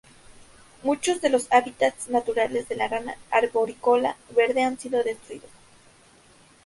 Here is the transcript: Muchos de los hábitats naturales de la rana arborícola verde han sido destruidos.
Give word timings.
Muchos 0.81 1.21
de 1.21 1.29
los 1.29 1.45
hábitats 1.51 2.09
naturales 2.09 2.67
de 2.67 2.75
la 2.75 2.87
rana 2.87 3.17
arborícola 3.29 4.17
verde 4.33 4.63
han 4.63 4.79
sido 4.79 5.03
destruidos. 5.03 5.51